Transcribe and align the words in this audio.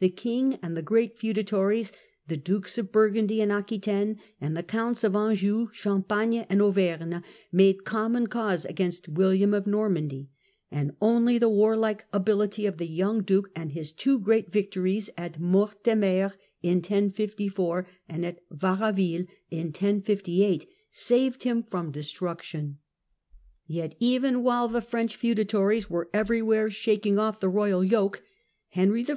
The 0.00 0.08
King 0.10 0.58
and 0.64 0.76
the 0.76 0.82
great 0.82 1.16
feudatories, 1.16 1.92
the 2.26 2.36
Dukes 2.36 2.76
of 2.76 2.90
Burgundy 2.90 3.40
and 3.40 3.52
Aquitaine, 3.52 4.18
and 4.40 4.56
the 4.56 4.64
Counts 4.64 5.04
of 5.04 5.14
Anjou, 5.14 5.68
Champagne, 5.70 6.44
and 6.48 6.60
Auvergne, 6.60 7.20
made 7.52 7.84
common 7.84 8.26
cause 8.26 8.64
against 8.64 9.08
William 9.08 9.54
of 9.54 9.64
Nor 9.68 9.88
mandy, 9.90 10.28
and 10.72 10.96
only 11.00 11.38
the 11.38 11.48
w^arlike 11.48 12.00
ability 12.12 12.66
of 12.66 12.78
the 12.78 12.88
young 12.88 13.22
duke, 13.22 13.48
and 13.54 13.70
his 13.70 13.92
two 13.92 14.18
great 14.18 14.50
victories 14.50 15.08
at 15.16 15.38
Mortemer 15.38 16.32
in 16.60 16.78
1054 16.78 17.86
and 18.08 18.26
at 18.26 18.40
Varaville 18.50 19.28
in 19.52 19.66
1058, 19.66 20.66
saved 20.90 21.44
him 21.44 21.62
from 21.62 21.92
destruction. 21.92 22.78
Yet 23.68 23.94
even 24.00 24.42
while 24.42 24.66
the 24.66 24.82
French 24.82 25.14
feudatories 25.14 25.88
were 25.88 26.10
everywhere 26.12 26.70
shaking 26.70 27.20
off" 27.20 27.38
the 27.38 27.48
royal 27.48 27.84
yoke, 27.84 28.20
Henry 28.70 29.06
I. 29.08 29.12